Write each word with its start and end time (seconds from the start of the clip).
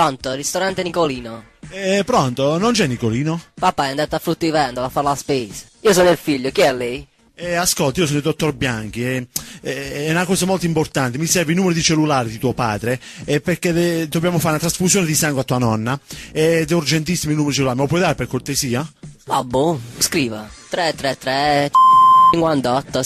Pronto, 0.00 0.32
ristorante 0.32 0.82
Nicolino. 0.82 1.44
Eh, 1.68 2.04
pronto? 2.06 2.56
Non 2.56 2.72
c'è 2.72 2.86
Nicolino? 2.86 3.38
Papà 3.52 3.88
è 3.88 3.90
andato 3.90 4.16
a 4.16 4.18
fruttivendolo 4.18 4.86
a 4.86 4.88
fare 4.88 5.08
la 5.08 5.14
spesa. 5.14 5.64
Io 5.80 5.92
sono 5.92 6.08
il 6.08 6.16
figlio, 6.16 6.50
chi 6.50 6.62
è 6.62 6.72
lei? 6.72 7.06
Eh, 7.34 7.52
ascolti, 7.54 8.00
io 8.00 8.06
sono 8.06 8.16
il 8.16 8.24
dottor 8.24 8.54
Bianchi 8.54 9.04
e, 9.04 9.26
e- 9.60 10.06
è 10.06 10.10
una 10.10 10.24
cosa 10.24 10.46
molto 10.46 10.64
importante. 10.64 11.18
Mi 11.18 11.26
serve 11.26 11.50
il 11.50 11.58
numero 11.58 11.74
di 11.74 11.82
cellulare 11.82 12.30
di 12.30 12.38
tuo 12.38 12.54
padre 12.54 12.98
eh, 13.26 13.42
perché 13.42 13.74
de- 13.74 14.08
dobbiamo 14.08 14.38
fare 14.38 14.52
una 14.54 14.60
trasfusione 14.60 15.04
di 15.04 15.14
sangue 15.14 15.42
a 15.42 15.44
tua 15.44 15.58
nonna 15.58 16.00
ed 16.32 16.70
è 16.70 16.74
urgentissimo 16.74 17.32
il 17.32 17.36
numero 17.36 17.50
di 17.50 17.56
cellulare. 17.56 17.76
Me 17.76 17.82
lo 17.82 17.88
puoi 17.90 18.00
dare 18.00 18.14
per 18.14 18.26
cortesia? 18.26 18.90
Ah, 19.26 19.44
boh, 19.44 19.78
scriva. 19.98 20.48
333 20.70 21.70
58 22.32 23.02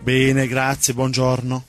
Bene, 0.00 0.46
grazie, 0.46 0.94
buongiorno. 0.94 1.64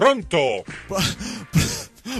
Pronto? 0.00 0.64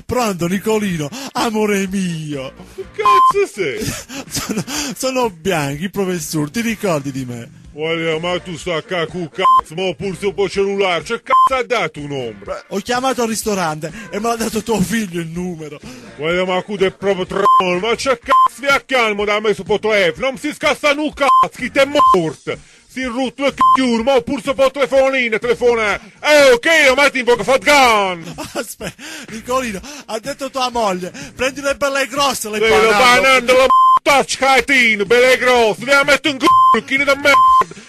Pronto, 0.05 0.47
Nicolino, 0.49 1.09
amore 1.33 1.89
mio. 1.89 2.53
Cazzo 2.75 3.47
sei? 3.51 3.83
Sono, 4.29 4.63
sono 4.95 5.31
Bianchi, 5.31 5.85
il 5.85 5.91
professore, 5.91 6.51
ti 6.51 6.61
ricordi 6.61 7.11
di 7.11 7.25
me? 7.25 7.51
Guarda, 7.73 8.19
ma 8.19 8.39
tu 8.39 8.55
sta 8.59 8.83
con 8.83 9.31
cazzo, 9.31 9.75
ma 9.75 9.85
ho 9.85 9.95
pure 9.95 10.15
un 10.21 10.35
po' 10.35 10.47
cellulare, 10.47 11.05
che 11.05 11.23
cazzo 11.23 11.59
ha 11.59 11.65
dato 11.65 12.01
un 12.01 12.13
ombra? 12.13 12.63
Ho 12.69 12.81
chiamato 12.81 13.23
al 13.23 13.29
ristorante 13.29 13.91
e 14.11 14.21
me 14.21 14.29
l'ha 14.29 14.37
dato 14.37 14.63
tuo 14.63 14.79
figlio 14.83 15.23
il 15.23 15.29
numero. 15.29 15.81
Guarda, 16.19 16.45
ma 16.45 16.61
tu 16.61 16.77
è 16.77 16.91
proprio 16.91 17.25
trono, 17.25 17.79
ma 17.79 17.95
che 17.95 18.19
cazzo 18.19 18.61
vi 18.61 18.67
ha 18.67 18.81
calmo 18.81 19.25
da 19.25 19.41
me 19.41 19.55
su 19.55 19.63
telefono, 19.63 20.27
non 20.27 20.37
si 20.37 20.53
scassa 20.53 20.93
un 20.93 21.15
cazzo, 21.15 21.49
chi 21.57 21.71
te 21.71 21.87
morto? 21.87 22.59
Si 22.93 23.05
rutto 23.05 23.47
il 23.47 23.55
c***o, 23.55 24.03
ma 24.03 24.15
ho 24.17 24.23
pure 24.23 24.43
su 24.43 24.53
po' 24.53 24.69
telefonino, 24.69 25.39
telefona. 25.39 25.95
Eh, 26.21 26.51
ok, 26.51 26.93
ma 26.97 27.09
ti 27.09 27.21
invoco 27.21 27.45
fatgan! 27.45 28.35
Aspetta, 28.55 29.01
Nicolino, 29.29 29.81
ha 30.07 30.19
detto 30.19 30.51
tua 30.51 30.71
moglie, 30.71 31.13
prendi 31.37 31.61
le 31.61 31.77
belle 31.77 32.09
grosse, 32.09 32.51
le 32.51 32.59
banane. 32.59 32.89
banando 32.99 33.57
la 33.57 33.67
touch 34.03 34.39
caetino, 34.39 35.05
belle 35.05 35.37
grosse, 35.37 35.85
devi 35.85 36.05
mettere 36.05 36.35
un 36.35 36.41
c***o, 36.41 36.85
chi 36.85 36.97
ne 36.97 37.05
da 37.05 37.15
merda! 37.15 37.39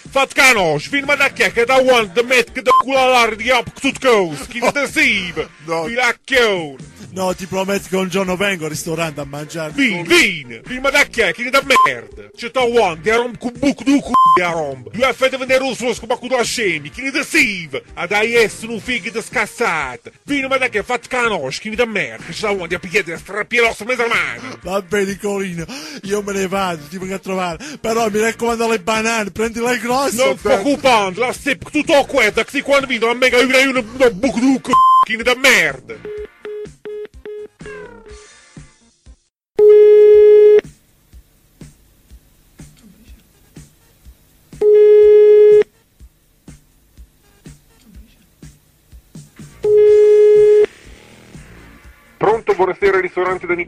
Fat 0.08 0.32
canos, 0.34 0.86
fin 0.86 1.04
ma 1.04 1.16
da 1.16 1.30
chi 1.30 1.42
è 1.42 1.52
che 1.52 1.64
da 1.64 1.78
one, 1.78 2.10
da 2.12 2.22
met 2.22 2.52
che 2.52 2.62
da 2.62 2.70
culo 2.70 2.98
all'aria 2.98 3.34
di 3.36 3.48
up 3.50 3.80
tutto 3.80 4.28
cos, 4.28 4.46
chi 4.46 4.60
ne 4.60 4.70
da 4.70 4.86
sieve, 4.86 5.48
No. 5.64 5.84
filacchione! 5.86 6.90
No, 7.14 7.34
ti 7.34 7.46
prometto 7.46 7.88
che 7.90 7.96
un 7.96 8.08
giorno 8.08 8.36
vengo 8.36 8.64
al 8.64 8.70
ristorante 8.70 9.20
a 9.20 9.24
mangiare. 9.24 9.72
Vin, 9.74 10.02
vin! 10.04 10.60
Prima 10.62 10.88
da 10.88 11.04
chi 11.04 11.20
è? 11.20 11.34
Chi 11.34 11.42
ne 11.42 11.50
da 11.50 11.62
merda? 11.84 12.30
C'è 12.34 12.50
da 12.50 12.62
one, 12.62 13.00
ti 13.02 13.10
arom 13.10 13.36
cu 13.36 13.50
buc 13.50 13.82
du 13.82 14.00
cu 14.00 14.12
di 14.34 14.40
arom. 14.40 14.88
Due 14.90 15.04
a 15.04 15.12
fede 15.12 15.36
vedere 15.36 15.62
un 15.62 15.74
suo 15.74 15.92
scopa 15.92 16.16
cu 16.16 16.28
da 16.28 16.42
scemi, 16.42 16.88
chi 16.88 17.02
ne 17.02 17.10
da 17.10 17.22
sieve. 17.22 17.84
Ad 17.92 18.12
ai 18.12 18.34
essere 18.34 18.72
un 18.72 18.80
figo 18.80 19.10
da 19.10 19.20
scassata. 19.20 20.10
Vino 20.22 20.48
ma 20.48 20.56
da 20.56 20.68
che 20.68 20.82
fat 20.82 21.06
canos, 21.06 21.58
chi 21.58 21.68
ne 21.68 21.74
da 21.74 21.84
merda? 21.84 22.24
C'è 22.30 22.40
da 22.40 22.52
one, 22.52 22.68
ti 22.68 22.74
appigliate 22.76 23.12
a 23.12 23.18
strappiello 23.18 23.76
mezza 23.84 24.06
mano. 24.06 24.58
Vabbè, 24.62 25.04
Nicolino, 25.04 25.66
io 26.04 26.22
me 26.22 26.32
ne 26.32 26.48
vado, 26.48 26.86
ti 26.88 26.96
vengo 26.96 27.14
a 27.14 27.18
trovare. 27.18 27.58
Però 27.78 28.08
mi 28.08 28.20
raccomando 28.20 28.68
le 28.68 28.80
banane, 28.80 29.30
prendi 29.30 29.60
le 29.60 29.78
grosse. 29.78 30.16
Non 30.16 30.36
preoccupante, 30.40 31.20
la 31.20 31.32
step 31.32 31.70
tutto 31.70 32.04
questa, 32.06 32.42
che 32.42 32.50
si 32.50 32.62
quando 32.62 32.86
vedo 32.86 33.10
a 33.10 33.14
me 33.14 33.28
che 33.28 33.36
io 33.36 33.70
un 33.70 33.84
buc 34.14 34.38
du 34.38 34.60
cu 34.62 34.70
chi 35.04 35.16
ne 35.16 35.22
da 35.22 35.36
merda. 35.36 36.21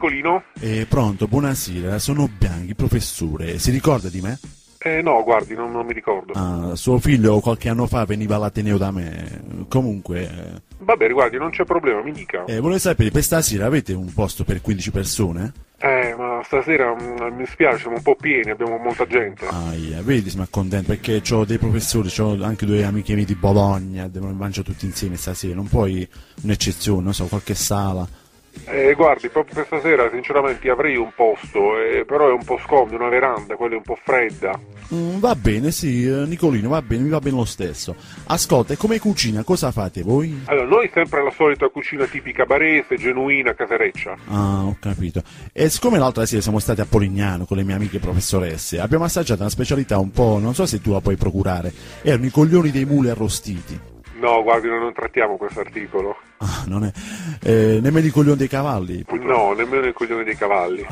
Nicolino? 0.05 0.43
Eh, 0.61 0.85
pronto, 0.87 1.27
buonasera, 1.27 1.99
sono 1.99 2.29
Bianchi, 2.29 2.75
professore. 2.75 3.59
Si 3.59 3.71
ricorda 3.71 4.09
di 4.11 4.21
me? 4.21 4.39
Eh 4.79 5.01
no, 5.01 5.23
guardi, 5.25 5.55
non, 5.55 5.73
non 5.73 5.87
mi 5.87 5.95
ricordo. 5.95 6.35
Ah, 6.35 6.77
suo 6.77 6.99
figlio 6.99 7.41
qualche 7.41 7.71
anno 7.71 7.87
fa 7.87 8.05
veniva 8.05 8.37
all'Ateneo 8.37 8.77
da 8.77 8.91
me. 8.91 9.65
Comunque, 9.67 10.61
Vabbè, 10.77 11.09
guardi, 11.09 11.39
non 11.39 11.51
c'è 11.51 11.65
problema, 11.65 12.03
mi 12.03 12.13
dica. 12.13 12.45
eh, 12.45 12.61
volevo 12.61 12.79
sapere, 12.79 13.11
per 13.11 13.23
stasera 13.23 13.65
avete 13.65 13.95
un 13.95 14.13
posto 14.13 14.45
per 14.45 14.61
15 14.61 14.91
persone? 14.91 15.53
Eh, 15.79 16.15
ma 16.19 16.43
stasera 16.45 16.95
mm, 16.95 17.35
mi 17.35 17.47
spiace, 17.47 17.79
siamo 17.79 17.97
un 17.97 18.03
po' 18.03 18.15
pieni, 18.15 18.51
abbiamo 18.51 18.77
molta 18.77 19.07
gente. 19.07 19.47
Aia, 19.47 20.03
vedi, 20.03 20.29
sono 20.29 20.47
contento 20.51 20.89
perché 20.89 21.23
ho 21.35 21.47
dei 21.47 21.59
professori, 21.59 22.11
ho 22.19 22.45
anche 22.45 22.67
due 22.67 22.85
amiche 22.85 23.15
mie 23.15 23.25
di 23.25 23.35
Bologna, 23.35 24.07
devono 24.09 24.35
mangiare 24.35 24.67
tutti 24.67 24.85
insieme 24.85 25.17
stasera, 25.17 25.55
non 25.55 25.67
puoi 25.67 26.07
un'eccezione, 26.43 27.03
non 27.03 27.15
so, 27.15 27.25
qualche 27.25 27.55
sala. 27.55 28.07
Eh, 28.67 28.95
guardi, 28.95 29.29
proprio 29.29 29.55
per 29.55 29.67
stasera 29.67 30.09
sinceramente 30.11 30.71
avrei 30.71 30.97
un 30.97 31.13
posto, 31.15 31.79
eh, 31.79 32.05
però 32.07 32.29
è 32.29 32.33
un 32.33 32.45
po' 32.45 32.59
scomodo, 32.59 32.95
una 32.95 33.09
veranda, 33.09 33.57
quella 33.57 33.75
è 33.75 33.77
un 33.77 33.83
po' 33.83 33.99
fredda. 34.03 34.59
Mm, 34.95 35.19
va 35.19 35.35
bene, 35.35 35.71
sì, 35.71 36.07
eh, 36.07 36.25
Nicolino, 36.27 36.71
va 36.71 36.83
bene, 36.83 37.03
mi 37.03 37.11
va 37.11 37.19
bene 37.19 37.37
lo 37.37 37.45
stesso. 37.45 37.95
Ascolta, 38.27 38.73
e 38.73 38.77
come 38.77 38.99
cucina, 38.99 39.43
cosa 39.45 39.71
fate 39.71 40.03
voi? 40.03 40.43
Allora, 40.47 40.67
noi 40.67 40.91
sempre 40.93 41.23
la 41.23 41.31
solita 41.31 41.69
cucina 41.69 42.07
tipica 42.07 42.45
barese, 42.45 42.97
genuina, 42.97 43.55
casereccia. 43.55 44.17
Ah, 44.29 44.65
ho 44.65 44.77
capito. 44.81 45.23
E 45.53 45.69
siccome 45.69 45.99
l'altra 45.99 46.25
sera 46.27 46.41
siamo 46.41 46.59
stati 46.59 46.81
a 46.81 46.87
Polignano 46.87 47.45
con 47.45 47.57
le 47.57 47.65
mie 47.65 47.75
amiche 47.75 47.99
professoresse, 47.99 48.81
abbiamo 48.81 49.05
assaggiato 49.05 49.41
una 49.41 49.51
specialità 49.51 49.99
un 49.99 50.11
po', 50.11 50.39
non 50.39 50.55
so 50.55 50.65
se 50.67 50.81
tu 50.81 50.93
la 50.93 51.01
puoi 51.01 51.17
procurare, 51.17 51.73
erano 52.03 52.27
i 52.27 52.31
coglioni 52.31 52.71
dei 52.71 52.85
muli 52.85 53.11
arrostiti. 53.11 53.93
No, 54.25 54.43
guardi, 54.43 54.69
noi 54.69 54.79
non 54.79 54.95
trattiamo 54.95 55.37
questo 55.37 55.61
articolo. 55.61 56.17
Ah, 56.39 56.65
non 56.67 56.85
è... 56.85 56.93
Eh, 57.43 57.79
nemmeno 57.83 58.07
i 58.07 58.11
coglioni 58.11 58.39
dei 58.39 58.49
cavalli. 58.49 59.05
No, 59.21 59.53
nemmeno 59.53 59.85
il 59.85 59.93
coglione 59.93 60.25
dei 60.25 60.35
cavalli. 60.35 60.87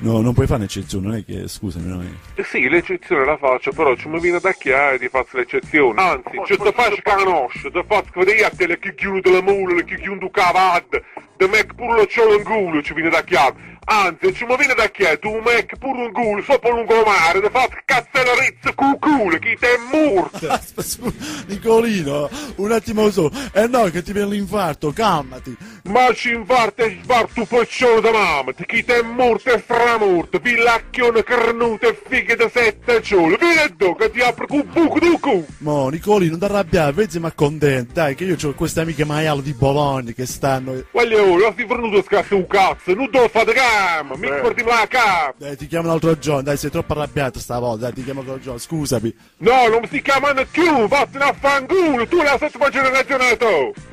No, 0.00 0.20
non 0.20 0.34
puoi 0.34 0.46
fare 0.46 0.60
un'eccezione, 0.60 1.06
non 1.06 1.16
è 1.16 1.24
che, 1.24 1.48
scusami, 1.48 1.88
non 1.88 2.02
è... 2.02 2.40
Eh 2.40 2.44
sì, 2.44 2.68
l'eccezione 2.68 3.24
la 3.24 3.38
faccio, 3.38 3.72
però 3.72 3.94
ci 3.96 4.08
mi 4.08 4.20
viene 4.20 4.38
da 4.38 4.52
chiare 4.52 4.98
di 4.98 5.08
fare 5.08 5.24
l'eccezione. 5.30 5.98
Anzi, 5.98 6.42
ci 6.44 6.58
te 6.58 6.72
faccio 6.72 7.00
conoscere, 7.02 7.70
ti 7.70 7.84
faccio 7.86 8.10
vedere 8.16 8.50
le 8.66 8.78
chichiune 8.78 9.20
della 9.22 9.40
mula, 9.40 9.76
le 9.76 9.84
chichiune 9.86 10.18
del 10.18 10.30
cavallo, 10.30 10.86
te 10.90 11.48
mec 11.48 11.74
pure 11.74 12.00
lo 12.00 12.06
ciolo 12.06 12.34
in 12.34 12.44
culo, 12.44 12.82
ci 12.82 12.92
viene 12.92 13.08
da 13.08 13.22
chiare. 13.22 13.72
Anzi, 13.86 14.34
ci 14.34 14.44
mi 14.44 14.56
viene 14.56 14.74
da 14.74 14.88
chiare, 14.88 15.18
tu 15.18 15.40
mec 15.44 15.76
pure 15.78 16.04
un 16.04 16.12
culo, 16.12 16.42
sopra 16.42 16.70
un 16.70 16.84
lungomare, 16.84 17.40
ti 17.40 17.48
faccio 17.50 17.78
cazzellerizza 17.84 18.73
cu 18.73 18.73
culo, 19.04 19.38
chi 19.38 19.56
te 19.58 19.74
è 19.74 19.78
morto. 19.92 21.12
Nicolino, 21.46 22.28
un 22.56 22.72
attimo 22.72 23.10
solo. 23.10 23.30
Eh 23.52 23.66
no, 23.66 23.84
che 23.84 24.02
ti 24.02 24.12
viene 24.12 24.30
l'infarto, 24.30 24.92
calmati. 24.92 25.56
Ma 25.86 26.10
ci 26.14 26.32
invarte 26.32 26.84
e 26.84 26.98
sbarto 27.02 27.44
poccione 27.44 28.00
da 28.00 28.10
mamma, 28.10 28.52
chi 28.52 28.82
te 28.82 29.00
è 29.00 29.02
morto 29.02 29.52
e 29.52 29.58
stramorto, 29.58 30.38
villacchione 30.38 31.22
carnuto 31.22 31.86
e 31.86 32.00
fighe 32.08 32.36
da 32.36 32.48
sette 32.48 33.02
ciole, 33.02 33.36
vieni 33.36 33.76
tu 33.76 33.94
che 33.94 34.10
ti 34.10 34.22
apro 34.22 34.46
cu 34.46 34.64
buco 34.64 34.98
du 34.98 35.20
cu. 35.20 35.44
Mo, 35.58 35.90
Nicolino, 35.90 36.30
non 36.30 36.38
ti 36.38 36.44
arrabbiare, 36.46 36.92
vedi 36.92 37.18
ma 37.18 37.30
contento, 37.32 37.92
dai, 37.92 38.14
che 38.14 38.24
io 38.24 38.36
ho 38.42 38.54
queste 38.54 38.80
amiche 38.80 39.04
maiale 39.04 39.42
di 39.42 39.52
Bologna 39.52 40.12
che 40.12 40.24
stanno... 40.24 40.84
Voglio, 40.90 41.38
io 41.38 41.52
si 41.54 41.64
venuto 41.64 41.98
a 41.98 42.02
scassare 42.02 42.34
un 42.36 42.46
cazzo, 42.46 42.94
non 42.94 43.10
devo 43.10 43.28
fare 43.28 43.52
gamma, 43.52 44.16
mi 44.16 44.28
porti 44.40 44.64
la 44.64 44.86
capa. 44.88 45.34
Dai, 45.36 45.56
ti 45.58 45.66
chiamo 45.66 45.88
un 45.88 45.92
altro 45.92 46.18
giorno, 46.18 46.42
dai, 46.42 46.56
sei 46.56 46.70
troppo 46.70 46.94
arrabbiato 46.94 47.38
stavolta, 47.38 47.84
dai, 47.84 47.92
ti 47.92 48.04
chiamo 48.04 48.20
un 48.20 48.26
altro 48.28 48.42
giorno, 48.42 48.58
scusami. 48.58 49.14
No, 49.36 49.68
non 49.68 49.80
mi 49.82 49.88
si 49.88 50.00
chiamano 50.00 50.46
più, 50.50 50.88
vattene 50.88 51.24
a 51.24 51.34
fanculo, 51.38 52.06
tu 52.06 52.22
la 52.22 52.38
settima 52.38 52.70
generazione 52.70 53.36
tu. 53.36 53.92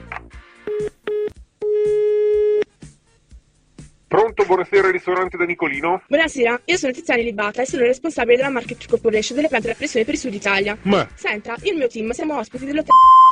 Pronto, 4.11 4.43
buonasera, 4.43 4.91
ristorante 4.91 5.37
da 5.37 5.45
Nicolino? 5.45 6.03
Buonasera, 6.05 6.63
io 6.65 6.75
sono 6.75 6.91
Tiziana 6.91 7.21
Libata 7.21 7.61
e 7.61 7.65
sono 7.65 7.83
responsabile 7.83 8.35
della 8.35 8.49
Market 8.49 8.85
Corporation 8.85 9.37
delle 9.37 9.47
piante 9.47 9.69
da 9.69 9.73
pressione 9.73 10.03
per 10.03 10.15
il 10.15 10.19
Sud 10.19 10.33
Italia. 10.33 10.77
Ma, 10.81 11.07
Senta, 11.15 11.55
io 11.61 11.69
e 11.69 11.71
il 11.71 11.77
mio 11.77 11.87
team 11.87 12.09
siamo 12.09 12.37
ospiti 12.37 12.65
dell'hotel 12.65 12.91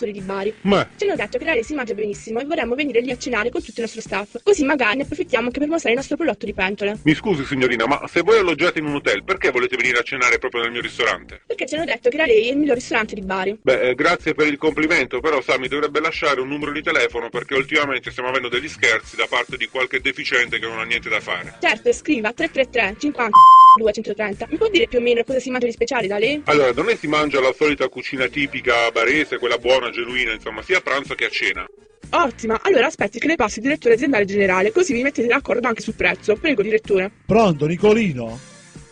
di 0.10 0.22
Bari. 0.22 0.54
ma, 0.62 0.88
Ci 0.96 1.04
hanno 1.04 1.18
detto 1.18 1.38
che 1.38 1.44
lei 1.44 1.64
si 1.66 1.74
mangia 1.74 1.94
benissimo 1.94 2.40
e 2.40 2.46
vorremmo 2.46 2.76
venire 2.76 3.02
lì 3.02 3.12
a 3.12 3.18
cenare 3.18 3.50
con 3.50 3.60
tutto 3.60 3.81
il 3.81 3.81
nostro 3.81 4.00
staff. 4.00 4.38
Così 4.42 4.64
magari 4.64 4.96
ne 4.96 5.04
approfittiamo 5.04 5.48
anche 5.48 5.60
per 5.60 5.68
mostrare 5.68 5.96
il 5.96 6.00
nostro 6.00 6.16
prodotto 6.16 6.46
di 6.46 6.54
pentole. 6.54 7.00
mi 7.04 7.14
scusi 7.14 7.44
signorina, 7.44 7.86
ma 7.86 8.08
se 8.08 8.22
voi 8.22 8.40
alloggiate 8.40 8.80
in 8.80 8.86
un 8.86 8.96
hotel, 8.96 9.26
perché 9.26 9.52
volete 9.52 9.76
venire 9.76 10.00
a 10.00 10.04
cenare 10.04 10.38
proprio 10.38 10.62
nel 10.62 10.72
mio 10.72 10.80
ristorante? 10.81 11.42
Perché 11.46 11.66
ci 11.66 11.76
hanno 11.76 11.84
detto 11.84 12.08
che 12.08 12.16
da 12.16 12.26
lei 12.26 12.48
è 12.48 12.52
il 12.52 12.58
miglior 12.58 12.76
ristorante 12.76 13.16
di 13.16 13.22
Bari. 13.22 13.60
Beh, 13.62 13.90
eh, 13.90 13.96
grazie 13.96 14.34
per 14.34 14.48
il 14.48 14.58
complimento, 14.58 15.20
però 15.20 15.42
sa, 15.42 15.60
mi 15.60 15.68
dovrebbe 15.68 16.00
lasciare 16.00 16.40
un 16.40 16.48
numero 16.48 16.72
di 16.72 16.81
telefono 16.81 17.28
perché 17.28 17.56
ultimamente 17.56 18.12
stiamo 18.12 18.30
avendo 18.30 18.48
degli 18.48 18.70
scherzi 18.70 19.18
da 19.18 19.26
parte 19.30 19.58
di 19.58 19.68
qualche 19.68 20.00
deficiente 20.00 20.58
che 20.58 20.68
non 20.69 20.80
ha 20.80 20.83
niente 20.83 21.10
da 21.10 21.19
fare. 21.19 21.56
Certo, 21.60 21.92
scriva 21.92 22.31
333 22.31 22.95
50 23.00 23.38
230. 23.77 24.48
Mi 24.50 24.57
può 24.57 24.68
dire 24.69 24.88
più 24.88 25.00
o 25.00 25.01
meno 25.01 25.24
cosa 25.24 25.39
si 25.39 25.50
mangia 25.50 25.68
di 25.68 25.71
speciale 25.71 26.07
da 26.07 26.18
lei? 26.18 26.42
Allora, 26.45 26.71
da 26.71 26.81
noi 26.81 26.98
si 26.98 27.07
mangia 27.07 27.39
la 27.39 27.54
solita 27.56 27.88
cucina 27.88 28.27
tipica 28.27 28.89
barese, 28.92 29.38
quella 29.38 29.57
buona, 29.57 29.89
genuina, 29.89 30.33
insomma, 30.33 30.62
sia 30.62 30.77
a 30.77 30.81
pranzo 30.81 31.16
che 31.16 31.25
a 31.25 31.30
cena. 31.30 31.66
Ottima, 32.12 32.60
allora 32.63 32.88
aspetti 32.88 33.19
che 33.19 33.27
le 33.27 33.36
passi 33.36 33.60
il 33.60 33.66
direttore 33.66 33.94
aziendale 33.94 34.25
generale, 34.25 34.71
così 34.71 34.94
vi 34.94 35.04
mettete 35.04 35.27
d'accordo 35.27 35.68
anche 35.68 35.81
sul 35.81 35.94
prezzo. 35.94 36.36
Prego, 36.36 36.63
direttore. 36.63 37.12
Pronto, 37.25 37.68
Nicolino? 37.68 38.39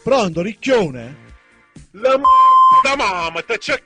Pronto, 0.04 0.42
Ricchione? 0.42 1.26
La 1.92 2.16
m***a 2.16 2.96
mamma, 2.96 3.42
te 3.42 3.58
c'è 3.58 3.82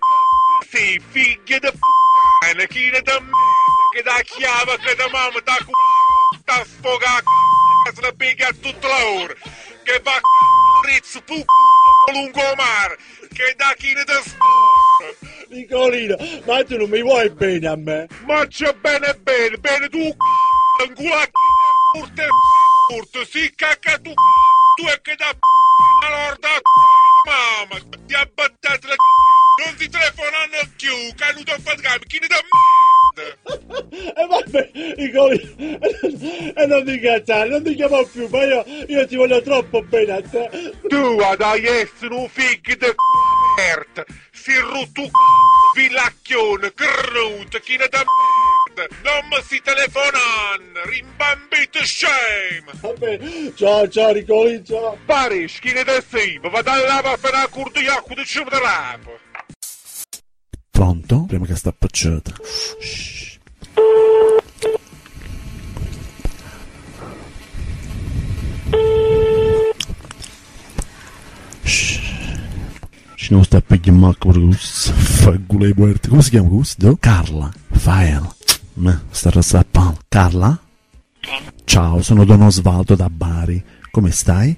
sì, 0.70 1.02
figlia 1.10 1.60
di 1.60 1.68
f***a, 1.68 2.66
chi 2.66 2.90
ne 2.90 3.02
da 3.02 3.20
m***a, 3.22 3.96
che 3.96 4.02
da 4.04 4.20
chiave, 4.24 4.78
che 4.84 4.96
da 4.96 5.08
mamma, 5.10 5.40
da 5.44 5.56
c***a, 5.56 6.38
sta 6.38 6.66
sfoga 6.66 7.24
se 7.24 7.51
la 8.02 8.12
piega 8.14 8.48
a 8.48 8.54
tutto 8.54 8.88
l'ora, 8.88 9.34
che 9.84 10.00
va 10.04 10.12
c***a, 10.12 10.88
rizzo, 10.88 11.22
pu 11.22 11.36
c***a, 11.36 12.12
lungo 12.12 12.40
il 12.40 12.56
mare, 12.56 12.98
che 13.34 13.54
da 13.58 13.74
chi 13.78 13.94
ne 13.94 14.04
da. 14.04 14.22
Nicolino, 15.50 16.16
ma 16.46 16.64
tu 16.64 16.78
non 16.78 16.90
mi 16.90 17.02
vuoi 17.02 17.30
bene 17.30 17.68
a 17.68 17.76
me? 17.76 18.08
Ma 18.26 18.46
c'è 18.48 18.74
bene 18.74 19.14
bene, 19.16 19.58
bene 19.58 19.90
tu 19.90 20.00
c***a, 20.00 20.84
in 20.86 20.94
culo 20.96 21.14
a 21.14 21.26
c***a, 21.26 22.00
urte, 22.00 22.28
urte, 22.96 23.26
si 23.26 23.54
cacca 23.56 23.98
tu 23.98 24.14
tu 24.76 24.88
e 24.88 25.00
che 25.02 25.16
da 25.16 25.32
c***a, 25.32 26.10
lorda 26.10 26.50
mamma, 27.26 27.78
ti 28.06 28.14
abbattate 28.14 28.88
la 28.88 28.96
c***a, 28.96 29.64
non 29.66 29.76
ti 29.76 29.90
telefonano 29.90 30.58
più, 30.76 30.94
venuto 31.16 31.52
a 31.52 31.60
fare 31.60 32.00
chi 32.08 32.20
ne 32.20 32.28
da 32.28 32.38
m***a. 32.38 32.92
E 33.92 34.26
vabbè, 34.26 34.72
Nicolino, 34.96 35.80
e 36.56 36.66
non 36.66 36.86
ti 36.86 37.00
cazzare, 37.00 37.50
non 37.50 37.64
ti 37.64 37.76
chiamo 37.76 38.04
più, 38.06 38.28
ma 38.30 38.44
io, 38.44 38.64
io 38.88 39.06
ti 39.08 39.16
voglio 39.16 39.42
troppo 39.42 39.82
bene 39.84 40.14
a 40.14 40.22
te. 40.22 40.74
Tu 40.88 41.18
dai 41.38 41.66
essere 41.66 42.14
un 42.14 42.30
figlio 42.30 42.76
di 42.76 42.96
merda, 43.58 44.06
si 44.32 44.54
rotto 44.58 45.10
villacchione, 45.76 46.74
cornuto, 46.74 47.60
chi 47.60 47.76
ne 47.78 47.88
da 47.88 48.04
merda, 48.04 48.96
non 49.04 49.44
si 49.44 49.62
telefonano, 49.62 50.84
rimbambito 51.82 51.86
scemo. 51.86 52.72
Vabbè, 52.80 53.54
ciao, 53.56 53.88
ciao, 53.88 54.14
Nicolino, 54.14 54.64
ciao. 54.64 54.98
Paris, 55.06 55.60
chi 55.60 55.74
ne 55.74 55.84
da 55.84 56.02
sibo, 56.02 56.50
va 56.50 56.62
da 56.62 56.76
là 56.76 56.98
a 56.98 57.18
fare 57.18 57.38
la 57.38 57.48
curta 57.50 57.80
di 57.80 57.88
acqua 57.88 58.16
di 58.16 58.26
cibo 58.26 58.50
da 58.50 58.60
lapo. 58.60 59.18
Pronto? 60.70 61.26
Prima 61.28 61.46
che 61.46 61.56
sta 61.56 61.70
appacciata. 61.70 62.34
Ci 73.16 73.34
non 73.34 73.44
sta 73.44 73.58
a 73.58 73.62
pigliare 73.62 74.16
per 74.18 74.40
questo. 74.40 74.92
Fa 74.94 75.40
culo 75.46 75.66
di 75.66 75.74
muerte. 75.76 76.10
Come 76.10 76.22
si 76.22 76.32
chiama 76.32 76.50
questo? 76.50 76.98
Carla. 77.00 77.52
Fael. 77.72 78.28
Me, 78.74 79.04
sta 79.12 79.30
razzapando. 79.30 80.00
Carla? 80.10 80.61
Ciao, 81.66 82.02
sono 82.02 82.26
Don 82.26 82.42
Osvaldo 82.42 82.96
da 82.96 83.10
Bari. 83.10 83.64
Come 83.92 84.12
stai? 84.12 84.58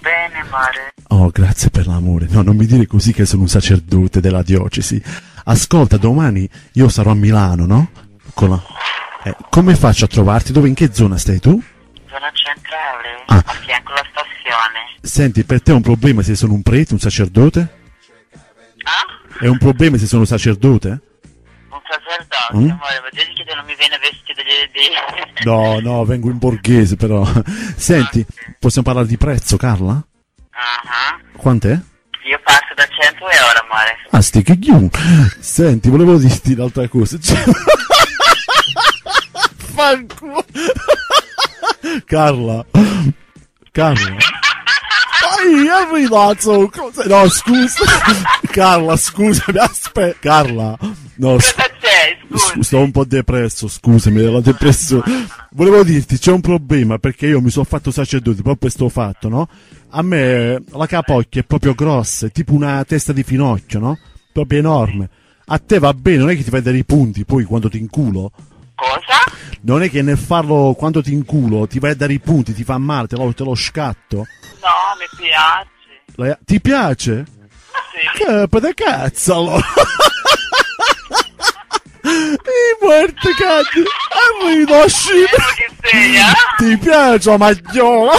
Bene, 0.00 0.40
amore. 0.40 0.92
Oh, 1.08 1.30
grazie 1.30 1.70
per 1.70 1.86
l'amore. 1.86 2.26
No, 2.30 2.42
non 2.42 2.56
mi 2.56 2.66
dire 2.66 2.86
così 2.86 3.12
che 3.12 3.24
sono 3.24 3.42
un 3.42 3.48
sacerdote 3.48 4.20
della 4.20 4.42
diocesi. 4.42 5.02
Ascolta, 5.44 5.96
domani 5.96 6.48
io 6.72 6.88
sarò 6.88 7.10
a 7.12 7.14
Milano, 7.14 7.66
no? 7.66 7.90
La- 8.34 8.62
eh, 9.24 9.36
come 9.50 9.74
faccio 9.74 10.04
a 10.04 10.08
trovarti? 10.08 10.52
Dove, 10.52 10.68
in 10.68 10.74
che 10.74 10.90
zona 10.92 11.16
stai 11.16 11.40
tu? 11.40 11.60
Zona 12.08 12.30
centrale, 12.32 13.22
Ah. 13.26 13.42
a 13.44 13.52
fianco 13.64 13.92
alla 13.92 14.04
stazione. 14.10 14.98
Senti, 15.00 15.44
per 15.44 15.62
te 15.62 15.72
è 15.72 15.74
un 15.74 15.82
problema 15.82 16.22
se 16.22 16.34
sono 16.36 16.52
un 16.52 16.62
prete, 16.62 16.92
un 16.92 17.00
sacerdote? 17.00 17.74
Ah? 18.84 19.38
È 19.44 19.46
un 19.46 19.58
problema 19.58 19.96
se 19.96 20.06
sono 20.06 20.24
sacerdote? 20.24 21.00
Sacerdote, 21.88 22.56
Mm? 22.56 22.70
amore, 22.70 23.00
ma 23.02 23.08
dici 23.10 23.42
che 23.44 23.54
non 23.54 23.64
mi 23.64 23.74
viene 23.76 23.98
vestito 23.98 24.42
di... 24.42 25.44
No, 25.44 25.78
no, 25.80 26.04
vengo 26.04 26.28
in 26.30 26.38
borghese 26.38 26.96
però. 26.96 27.24
Senti, 27.76 28.24
possiamo 28.58 28.86
parlare 28.86 29.06
di 29.08 29.16
prezzo, 29.16 29.56
Carla? 29.56 30.02
Ah, 30.50 31.18
Quant'è? 31.36 31.78
Io 32.26 32.40
passo 32.42 32.74
da 32.74 32.84
100 32.88 33.28
euro, 33.28 33.60
amore. 33.68 33.96
Ah, 34.10 34.20
sti 34.20 34.42
che. 34.42 34.58
Senti, 35.40 35.88
volevo 35.88 36.16
dirti 36.16 36.52
un'altra 36.54 36.88
cosa. 36.88 37.18
Cioè- 37.20 37.44
Fanculo. 39.74 40.44
Carla. 42.06 42.64
Carla. 43.70 44.16
Arrivato. 45.90 46.68
Cosa- 46.70 47.04
No, 47.04 47.28
scusa. 47.28 47.84
Carla, 48.50 48.96
scusami, 48.96 49.58
aspetta. 49.58 50.18
Carla. 50.20 50.76
No, 51.16 51.38
scusa. 51.38 51.64
C'è, 52.06 52.18
scusa? 52.28 52.62
Sto 52.62 52.78
un 52.78 52.90
po' 52.90 53.04
depresso, 53.04 53.68
scusami, 53.68 54.22
la 54.22 54.40
depressione. 54.40 55.26
Volevo 55.50 55.82
dirti, 55.82 56.18
c'è 56.18 56.32
un 56.32 56.40
problema 56.40 56.98
perché 56.98 57.26
io 57.26 57.40
mi 57.40 57.50
sono 57.50 57.64
fatto 57.64 57.90
sacerdote 57.90 58.36
proprio 58.42 58.56
per 58.56 58.70
sto 58.70 58.88
fatto, 58.88 59.28
no? 59.28 59.48
A 59.90 60.02
me 60.02 60.62
la 60.72 60.86
capocchia 60.86 61.40
è 61.40 61.44
proprio 61.44 61.74
grossa, 61.74 62.26
è 62.26 62.30
tipo 62.30 62.52
una 62.52 62.84
testa 62.84 63.12
di 63.12 63.22
finocchio, 63.22 63.78
no? 63.78 63.98
Proprio 64.32 64.58
enorme. 64.60 65.08
A 65.46 65.58
te 65.58 65.78
va 65.78 65.92
bene, 65.94 66.18
non 66.18 66.30
è 66.30 66.36
che 66.36 66.44
ti 66.44 66.50
fai 66.50 66.62
dare 66.62 66.76
i 66.76 66.84
punti 66.84 67.24
poi 67.24 67.44
quando 67.44 67.68
ti 67.68 67.78
inculo? 67.78 68.30
Cosa? 68.74 69.24
Non 69.62 69.82
è 69.82 69.90
che 69.90 70.02
nel 70.02 70.18
farlo 70.18 70.74
quando 70.76 71.02
ti 71.02 71.12
inculo 71.12 71.66
ti 71.66 71.78
vai 71.78 71.92
a 71.92 71.96
dare 71.96 72.12
i 72.12 72.20
punti, 72.20 72.52
ti 72.52 72.62
fa 72.64 72.78
male, 72.78 73.06
te 73.06 73.16
lo, 73.16 73.32
te 73.32 73.42
lo 73.44 73.54
scatto? 73.54 74.16
No, 74.16 74.24
mi 74.98 75.06
piace. 75.16 75.68
La- 76.16 76.38
ti 76.44 76.60
piace? 76.60 77.24
Sì. 78.14 78.24
Che 78.24 78.60
da 78.60 78.72
cazzo 78.74 79.34
allora? 79.34 79.64
I 82.06 82.38
scimo! 84.88 85.26
Quello 85.26 85.52
che 85.54 85.70
sei, 85.82 86.16
eh? 86.16 86.32
Ti 86.56 86.76
piace 86.78 87.30
la 87.30 87.36
magliola? 87.38 88.12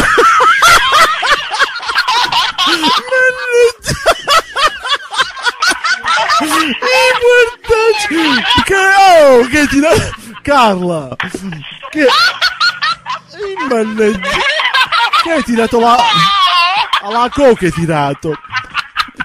I 6.39 7.09
mortacci! 7.23 8.43
Che, 8.65 8.75
oh, 8.75 9.47
che 9.47 9.67
ti 9.67 9.79
dà... 9.79 9.89
Carla! 10.41 11.15
Che... 11.89 12.01
I 12.01 13.67
Mannaggia! 13.69 14.29
Che 15.23 15.31
hai 15.31 15.43
tirato 15.43 15.79
la... 15.79 15.97
La 17.09 17.29
coca 17.33 17.65
hai 17.65 17.71
tirato! 17.71 18.37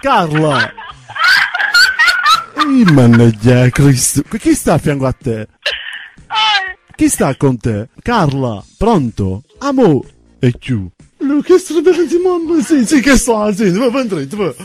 Carla! 0.00 0.72
I 2.74 2.84
Mannaggia, 2.84 3.68
Cristo! 3.68 4.22
Chi 4.22 4.54
sta 4.54 4.72
a 4.72 4.78
fianco 4.78 5.04
a 5.04 5.12
te? 5.12 5.46
Chi 6.96 7.06
sta 7.10 7.36
con 7.36 7.58
te? 7.58 7.88
Carla, 8.00 8.64
pronto? 8.78 9.42
Amo! 9.58 10.02
E 10.38 10.56
chiù? 10.58 10.88
Lui 11.18 11.42
che 11.42 11.58
strada 11.58 11.90
di 11.90 12.16
mondo? 12.16 12.62
Sì, 12.62 12.86
sì, 12.86 13.02
che 13.02 13.18
sta, 13.18 13.52
sì, 13.52 13.64
andrete? 13.64 14.26
dove? 14.26 14.56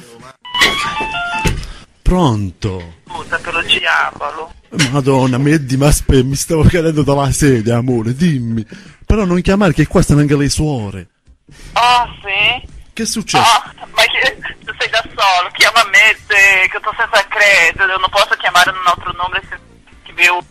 Pronto? 2.01 2.93
Scusa, 3.09 3.37
te 3.39 3.51
lo 3.51 3.61
diavolo. 3.63 4.53
Madonna, 4.91 5.37
Meddi, 5.37 5.75
ma 5.75 5.87
aspetta, 5.87 6.23
mi 6.23 6.35
stavo 6.35 6.63
cadendo 6.63 7.03
dalla 7.03 7.29
sedia, 7.33 7.75
amore, 7.75 8.15
dimmi. 8.15 8.65
Però 9.05 9.25
non 9.25 9.41
chiamare 9.41 9.73
che 9.73 9.85
qua 9.85 10.01
stanno 10.01 10.21
anche 10.21 10.37
le 10.37 10.47
suore. 10.47 11.09
Oh, 11.73 12.07
sì? 12.21 12.67
Che 12.93 13.03
è 13.03 13.05
successo? 13.05 13.43
Oh, 13.43 13.85
ma 13.93 14.01
che... 14.03 14.55
tu 14.77 14.89
da 14.89 15.03
solo, 15.15 15.50
chiama 15.53 15.84
me 15.91 16.15
se... 16.27 16.67
che 16.69 16.77
sto 16.79 16.93
senza 16.98 17.25
credere, 17.27 17.91
io 17.91 18.00
non 18.00 18.10
posso 18.10 18.36
chiamare 18.38 18.69
un 18.69 18.86
altro 18.86 19.12
numero 19.12 19.41
se... 19.50 19.60
che 20.03 20.13
mio... 20.13 20.46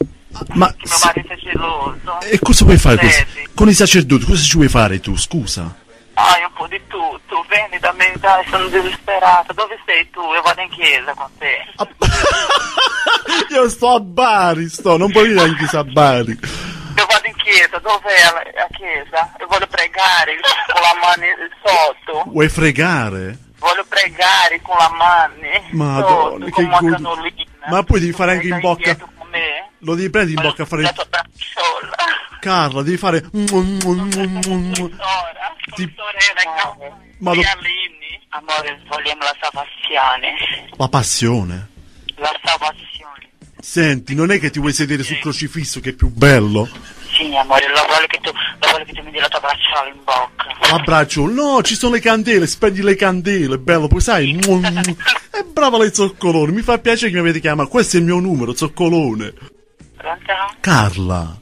Ma 0.54 0.68
che 0.75 0.85
mio 0.85 0.99
marito 1.02 1.33
è 1.33 1.37
geloso. 1.37 2.21
E 2.21 2.38
cosa 2.40 2.64
vuoi 2.64 2.76
fare 2.76 2.99
con, 2.99 3.09
Senti. 3.09 3.49
con 3.54 3.68
i 3.68 3.73
sacerdoti? 3.73 4.25
Cosa 4.25 4.42
ci 4.42 4.56
vuoi 4.56 4.68
fare 4.68 5.00
tu, 5.00 5.16
scusa? 5.16 5.75
Ah, 6.18 6.37
un 6.47 6.52
po' 6.54 6.66
di 6.66 6.80
tutto, 6.88 7.45
vieni 7.49 7.78
da 7.78 7.92
me, 7.92 8.12
dai, 8.18 8.45
sono 8.49 8.68
disperata. 8.68 9.52
Dove 9.52 9.78
sei 9.85 10.09
tu? 10.11 10.21
Io 10.21 10.40
vado 10.42 10.61
in 10.62 10.71
chiesa 10.71 11.14
con 11.14 11.30
te. 11.38 11.56
Io 13.54 13.68
sto 13.68 13.95
a 13.95 14.00
Bari, 14.00 14.68
sto, 14.68 14.97
non 14.97 15.11
puoi 15.11 15.28
venire 15.28 15.45
anche 15.45 15.76
a 15.76 15.85
Bari. 15.85 16.38
Io 16.97 17.06
vado 17.06 17.26
in 17.26 17.37
chiesa, 17.37 17.78
dov'è 17.78 18.23
la, 18.33 18.42
la 18.54 18.68
chiesa? 18.73 19.33
Io 19.40 19.47
voglio 19.47 19.66
pregare 19.66 20.37
con 20.73 20.80
la 20.80 20.95
mano 21.00 21.26
sotto. 21.62 22.30
Vuoi 22.30 22.49
fregare? 22.49 23.38
Voglio 23.58 23.84
pregare 23.88 24.60
con 24.62 24.76
la 24.78 24.90
mano 24.96 25.34
Madonna, 25.70 26.44
sotto, 26.46 26.56
che 26.56 26.68
come 26.68 26.96
una. 26.96 27.28
Ma 27.68 27.82
poi 27.82 28.00
devi 28.00 28.12
fare 28.12 28.32
anche 28.32 28.48
in 28.48 28.60
bocca- 28.60 28.96
con? 28.96 29.14
Lo 29.80 29.94
devi 29.94 30.10
prendere 30.10 30.36
in 30.40 30.42
bocca 30.48 30.62
a 30.62 30.66
fare. 30.66 30.92
Carla, 32.40 32.82
devi 32.82 32.96
fare... 32.96 33.25
Sora, 33.32 34.92
Ti- 35.75 35.94
sorella, 35.96 36.76
Ma 37.18 37.30
Ma 37.30 37.34
lo- 37.34 37.42
Amore, 38.28 38.82
vogliamo 38.88 39.22
la 39.22 39.34
salvazione. 39.40 40.34
La 40.76 40.88
passione. 40.88 41.68
La 42.16 42.34
salvazione. 42.42 43.30
Senti, 43.58 44.14
non 44.14 44.30
è 44.30 44.38
che 44.38 44.50
ti 44.50 44.58
vuoi 44.60 44.72
sedere 44.75 45.02
sul 45.02 45.18
crocifisso 45.18 45.80
che 45.80 45.90
è 45.90 45.92
più 45.94 46.08
bello? 46.08 46.68
Sì, 47.16 47.35
amore, 47.35 47.66
lo 47.68 47.80
voglio 47.88 48.06
che 48.08 48.18
tu, 48.20 48.30
lo 48.32 48.70
voglio 48.70 48.85
che 48.85 48.92
tu 48.92 49.02
mi 49.02 49.11
dia 49.11 49.23
la 49.23 49.28
tua 49.28 49.40
bracciola 49.40 49.88
in 49.88 50.04
bocca. 50.04 50.70
L'abbraccio, 50.70 51.26
no, 51.26 51.62
ci 51.62 51.75
sono 51.75 51.94
le 51.94 52.00
candele, 52.00 52.46
spegni 52.46 52.82
le 52.82 52.94
candele, 52.94 53.58
bello, 53.58 53.87
poi 53.87 54.00
sai, 54.00 54.38
è 54.38 55.42
brava 55.44 55.78
lei 55.78 55.94
zoccolone, 55.94 56.52
mi 56.52 56.62
fa 56.62 56.78
piacere 56.78 57.08
che 57.11 57.14
mi 57.16 57.23
avete 57.23 57.40
chiamato, 57.40 57.68
questo 57.68 57.96
è 57.96 58.00
il 58.00 58.06
mio 58.06 58.18
numero, 58.18 58.54
zoccolone. 58.54 59.32
Pronto? 59.96 60.32
Carla, 60.61 61.38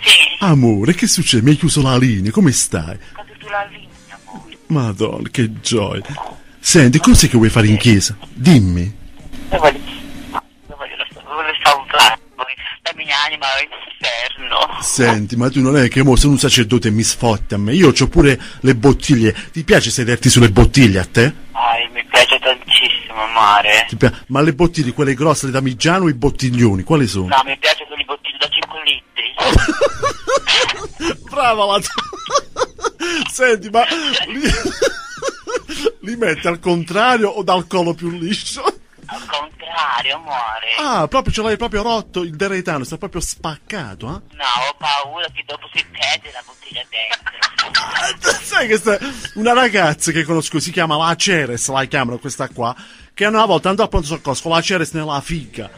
Sì. 0.00 0.18
amore, 0.40 0.94
che 0.94 1.06
succede? 1.08 1.42
Mi 1.42 1.50
hai 1.50 1.56
chiuso 1.56 1.82
la 1.82 1.96
linea, 1.96 2.30
come 2.30 2.52
stai? 2.52 2.96
Cosa 3.12 3.26
tu 3.38 3.48
la 3.48 3.64
linea, 3.70 3.88
amore? 4.26 4.56
Madonna, 4.66 5.28
che 5.30 5.60
gioia. 5.60 6.02
Senti, 6.60 6.98
cos'è 7.00 7.28
che 7.28 7.36
vuoi 7.36 7.48
fare 7.50 7.66
in 7.66 7.76
chiesa? 7.76 8.16
Dimmi. 8.32 8.82
Io 9.50 9.58
voglio, 9.58 9.78
io 9.78 10.76
voglio, 10.76 10.96
voglio 11.24 11.54
salutare 11.64 12.20
la 12.92 13.02
mia 13.02 13.16
anima 13.24 13.46
all'inferno. 13.46 14.82
Senti, 14.82 15.36
ma 15.36 15.48
tu 15.50 15.60
non 15.60 15.76
è 15.76 15.88
che 15.88 16.02
mo 16.02 16.16
sei 16.16 16.30
un 16.30 16.38
sacerdote 16.38 16.88
e 16.88 16.90
mi 16.90 17.02
sfotti 17.02 17.54
a 17.54 17.58
me. 17.58 17.74
Io 17.74 17.92
ho 17.98 18.08
pure 18.08 18.40
le 18.60 18.74
bottiglie. 18.74 19.34
Ti 19.50 19.64
piace 19.64 19.90
sederti 19.90 20.28
sulle 20.28 20.50
bottiglie 20.50 20.98
a 20.98 21.06
te? 21.10 21.32
Ai, 21.52 21.88
mi 21.92 22.04
piace 22.04 22.38
tantissimo, 22.38 23.24
pia- 23.96 24.24
Ma 24.26 24.40
le 24.40 24.52
bottiglie, 24.52 24.92
quelle 24.92 25.14
grosse, 25.14 25.46
le 25.46 25.52
damigiano 25.52 26.04
o 26.04 26.08
i 26.08 26.14
bottiglioni? 26.14 26.82
Quali 26.82 27.06
sono? 27.06 27.28
No, 27.28 27.42
mi 27.44 27.56
piace 27.58 27.86
con 27.88 27.98
i 27.98 28.04
bottigli 28.04 28.36
da 28.38 28.48
5 28.48 28.82
litri. 28.84 29.34
Brava 31.30 31.64
la 31.64 31.80
Senti, 33.32 33.70
ma 33.70 33.84
li... 34.26 34.40
li 36.00 36.16
metti 36.16 36.46
al 36.46 36.58
contrario 36.60 37.28
o 37.28 37.42
dal 37.42 37.66
collo 37.66 37.94
più 37.94 38.10
liscio? 38.10 38.71
Contrario, 40.12 40.16
amore. 40.16 40.66
Ah, 40.78 41.08
proprio 41.08 41.32
ce 41.32 41.42
l'hai 41.42 41.56
proprio 41.56 41.82
rotto 41.82 42.22
il 42.22 42.36
deretano, 42.36 42.84
sta 42.84 42.98
proprio 42.98 43.20
spaccato, 43.20 44.06
eh? 44.06 44.34
No, 44.36 44.44
ho 44.68 44.74
paura 44.76 45.26
che 45.32 45.42
dopo 45.46 45.68
si 45.72 45.84
perde 45.84 46.30
la 46.32 46.42
bottiglia 46.44 46.84
dentro. 46.88 48.30
Sai 48.42 48.66
che 48.66 48.76
sta... 48.76 48.98
una 49.34 49.52
ragazza 49.52 50.12
che 50.12 50.24
conosco 50.24 50.60
si 50.60 50.70
chiama 50.70 50.96
la 50.96 51.14
Ceres, 51.14 51.68
la 51.68 51.84
chiamano 51.84 52.18
questa 52.18 52.48
qua, 52.48 52.74
che 53.14 53.24
una 53.26 53.44
volta 53.46 53.70
andò 53.70 53.84
a 53.84 53.88
pronto 53.88 54.06
soccorso 54.06 54.42
con 54.42 54.52
la 54.52 54.60
Ceres 54.60 54.92
nella 54.92 55.20
figa. 55.20 55.70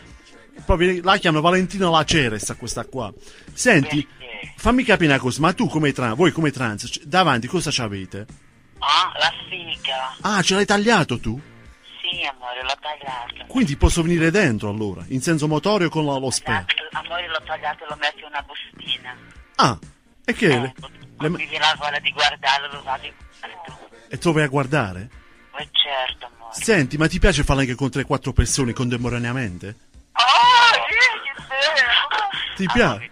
Proprio 0.64 1.00
la 1.02 1.16
chiamano 1.16 1.42
Valentina 1.42 1.90
la 1.90 2.04
Ceres 2.04 2.54
questa 2.58 2.84
qua. 2.84 3.12
Senti, 3.52 4.06
Perché? 4.06 4.54
fammi 4.56 4.82
capire 4.84 5.12
una 5.12 5.20
cosa, 5.20 5.40
ma 5.40 5.52
tu 5.52 5.68
come 5.68 5.92
trans, 5.92 6.16
voi 6.16 6.32
come 6.32 6.50
trans, 6.50 7.02
davanti 7.02 7.46
cosa 7.46 7.70
c'avete? 7.70 8.26
Ah, 8.78 9.12
la 9.18 9.32
figa. 9.48 10.16
Ah, 10.20 10.42
ce 10.42 10.54
l'hai 10.54 10.66
tagliato 10.66 11.18
tu? 11.18 11.40
Sì, 12.14 12.22
amore, 12.24 12.62
l'ho 12.62 12.76
tagliato. 12.80 13.46
Quindi 13.48 13.76
posso 13.76 14.02
venire 14.02 14.30
dentro 14.30 14.68
allora, 14.68 15.02
in 15.08 15.20
senso 15.20 15.48
motorio 15.48 15.88
con 15.88 16.04
la- 16.06 16.16
lo 16.18 16.30
specchio. 16.30 16.86
Amore, 16.92 17.26
l'ho 17.28 17.42
tagliato 17.44 17.84
e 17.84 17.86
l'ho 17.88 17.96
messo 17.96 18.18
in 18.18 18.24
una 18.26 18.42
bustina. 18.46 19.16
Ah, 19.56 19.76
e 20.24 20.32
che? 20.32 20.46
Eh, 20.46 20.60
le- 20.60 20.74
le- 21.18 21.28
mi 21.30 21.46
viene 21.46 21.58
la 21.64 21.74
voglia 21.76 21.98
di 21.98 22.10
guardarlo, 22.12 22.68
lo 22.72 22.82
vado 22.82 23.06
in 23.06 23.12
e 24.10 24.18
tu 24.18 24.32
vai 24.32 24.44
a 24.44 24.48
guardare? 24.48 25.08
Ma 25.52 25.58
certo, 25.72 26.26
amore. 26.26 26.54
Senti, 26.54 26.96
ma 26.96 27.08
ti 27.08 27.18
piace 27.18 27.42
farlo 27.42 27.62
anche 27.62 27.74
con 27.74 27.88
3-4 27.90 28.32
persone 28.32 28.72
contemporaneamente? 28.72 29.74
Oh, 30.12 30.22
sì, 30.72 31.00
che 31.24 31.42
bello! 31.48 32.54
Ti 32.54 32.66
piace? 32.72 33.10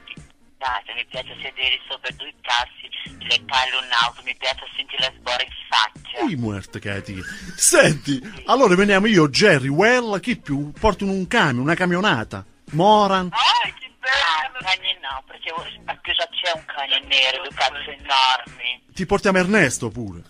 Mi 0.62 0.68
piace, 0.84 0.94
mi 0.94 1.04
piace 1.06 1.34
sedere 1.42 1.80
sopra 1.88 2.10
due 2.16 2.32
tassi, 2.42 2.88
le 3.26 3.42
palle 3.46 3.76
un'auto, 3.84 4.22
mi 4.24 4.34
piace 4.36 4.62
sentire 4.76 5.02
la 5.08 5.12
sbora 5.18 5.42
in 5.42 5.50
faccia. 5.68 6.22
Ui, 6.24 6.36
muerto 6.36 6.78
ti. 6.78 7.20
Senti, 7.56 8.20
allora 8.46 8.74
veniamo 8.76 9.06
io, 9.06 9.28
Jerry, 9.28 9.68
Well, 9.68 10.20
chi 10.20 10.36
più? 10.36 10.70
Porto 10.72 11.04
un 11.04 11.26
camion, 11.26 11.58
una 11.62 11.74
camionata. 11.74 12.44
Moran. 12.72 13.28
Ah, 13.32 13.68
che 13.78 13.90
bello! 13.98 14.58
Ah, 14.58 14.62
cani 14.62 14.96
no, 15.02 15.22
perché 15.26 15.50
a 15.50 15.98
casa 16.00 16.28
c'è 16.30 16.52
un 16.54 16.64
cane 16.64 17.00
nero, 17.06 17.42
due 17.42 17.54
cazzo 17.54 17.90
enormi. 17.90 18.82
Ti 18.94 19.06
portiamo 19.06 19.38
Ernesto 19.38 19.90
pure. 19.90 20.22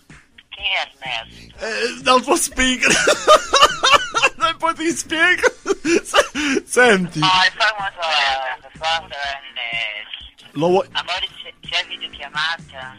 Chi 0.49 0.61
è 0.61 0.89
Ernesto? 0.89 1.65
Eh, 1.65 2.01
dal 2.01 2.21
tuo 2.23 2.35
speaker. 2.35 2.89
e 4.49 4.55
poi 4.57 4.73
ti 4.75 4.89
spiego. 4.91 5.47
Senti, 6.65 7.19
Ah, 7.21 7.49
fai 7.55 7.71
una 7.77 7.91
cosa, 7.95 8.69
fai 8.77 9.03
Ernesto. 9.03 10.22
Lo 10.53 10.67
vuoi... 10.67 10.87
Amore, 10.91 11.27
c'è, 11.41 11.53
c'è 11.61 11.85
videochiamata? 11.87 12.97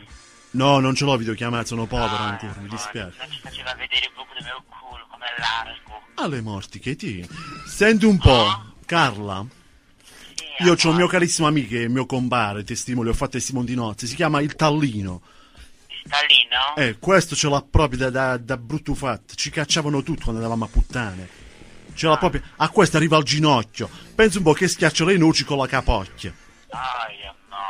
No, 0.53 0.79
non 0.79 0.95
ce 0.95 1.05
l'ho 1.05 1.17
videochiamata, 1.17 1.65
sono 1.65 1.87
povero 1.87 2.15
Ah, 2.15 2.29
ancora, 2.29 2.55
mi 2.61 2.69
dispiace. 2.69 3.17
Non 3.19 3.31
ci 3.31 3.41
faceva 3.41 3.75
vedere 3.75 4.07
il 4.07 4.13
buco 4.15 4.33
del 4.35 4.45
mio 4.45 4.63
culo, 4.69 5.07
come 5.11 5.27
largo. 5.39 6.03
Alle 6.15 6.41
morti 6.41 6.79
che 6.79 6.95
ti. 6.95 7.29
Senti 7.67 8.05
un 8.05 8.19
po', 8.19 8.75
Carla. 8.87 9.45
Sì, 10.35 10.63
Io 10.65 10.73
ho 10.73 10.89
un 10.89 10.95
mio 10.95 11.09
carissimo 11.09 11.49
amico, 11.49 11.75
il 11.75 11.91
mio 11.91 12.07
compare, 12.07 12.63
testimone, 12.63 13.11
ho 13.11 13.15
fatto 13.15 13.33
testimone 13.33 13.67
di 13.67 13.75
nozze, 13.75 14.07
si 14.07 14.15
chiama 14.15 14.41
il 14.41 14.55
Tallino. 14.55 15.23
Sta 16.07 16.19
lì, 16.29 16.47
no? 16.51 16.81
Eh, 16.81 16.99
questo 16.99 17.35
ce 17.35 17.49
l'ha 17.49 17.63
proprio 17.63 17.99
da, 17.99 18.11
da, 18.11 18.37
da 18.37 18.57
brutto 18.57 18.95
fatto. 18.95 19.35
Ci 19.35 19.51
cacciavano 19.51 20.03
tutti 20.03 20.23
quando 20.23 20.41
andavamo 20.41 20.67
a 20.67 20.69
puttane. 20.69 21.29
Ce 21.95 22.07
l'ha 22.07 22.17
proprio. 22.19 22.43
A 22.57 22.69
questo 22.69 22.97
arriva 22.97 23.17
al 23.17 23.23
ginocchio. 23.25 23.89
Pensa 24.15 24.39
un 24.39 24.45
po' 24.45 24.53
che 24.53 24.69
schiaccia 24.69 25.05
le 25.05 25.17
noci 25.17 25.45
con 25.45 25.59
la 25.59 25.67
capocchia. 25.67 26.33
Ai, 26.69 27.17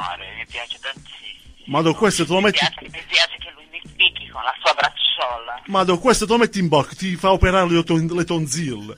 amore, 0.04 0.34
mi 0.36 0.46
piace 0.46 0.78
tantissimo. 0.80 1.32
Ma 1.66 1.80
do 1.82 1.94
questo 1.94 2.24
te 2.26 2.32
lo 2.32 2.38
Mi 2.38 2.44
metti. 2.44 2.58
piace, 2.58 2.76
mi 2.82 3.04
piace 3.08 3.36
che 3.38 3.50
lui 3.54 3.66
mi 3.70 3.80
spicchi 3.84 4.28
con 4.28 4.42
la 4.42 4.54
sua 4.62 4.74
bracciola. 4.74 5.62
Ma 5.66 5.84
do 5.84 5.98
questo 5.98 6.26
te 6.26 6.32
lo 6.32 6.38
metti 6.38 6.58
in 6.58 6.68
bocca, 6.68 6.94
ti 6.94 7.16
fa 7.16 7.32
operare 7.32 7.68
le, 7.70 7.82
ton- 7.84 8.06
le 8.06 8.24
tonzille. 8.24 8.96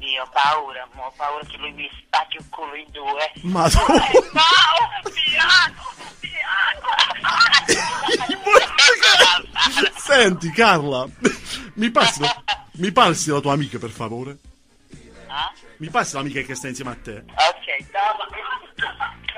Io 0.00 0.22
ho 0.22 0.28
paura, 0.32 0.86
ho 0.94 1.12
paura 1.16 1.44
che 1.46 1.56
lui 1.58 1.72
mi 1.72 1.88
spacchi 2.02 2.36
il 2.38 2.46
culo 2.48 2.74
in 2.74 2.86
due. 2.90 3.32
Ma 3.42 3.68
do... 3.68 3.78
No, 3.78 3.98
piano, 5.12 5.72
piano. 6.20 6.86
Senti, 9.96 10.50
Carla, 10.50 11.06
mi 11.74 11.90
passi, 11.90 12.20
la... 12.20 12.42
mi 12.74 12.90
passi 12.92 13.30
la 13.30 13.40
tua 13.40 13.52
amica 13.52 13.78
per 13.78 13.90
favore? 13.90 14.38
Ah? 15.28 15.52
Mi 15.78 15.88
passi 15.90 16.14
l'amica 16.14 16.40
che 16.40 16.54
sta 16.54 16.68
insieme 16.68 16.90
a 16.92 16.96
te? 16.96 17.16
Ok, 17.26 17.90
toma. 17.92 18.26